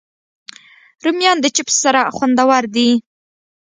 [1.03, 2.89] رومیان د چپس سره خوندور دي